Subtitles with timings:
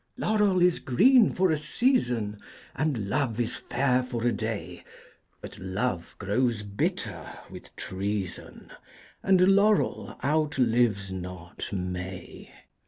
[0.17, 2.39] Laurel is green for a season,
[2.75, 4.83] and Love is fair for a day,
[5.41, 8.71] But Love grows bitter with treason,
[9.21, 12.51] and laurel out lives not May.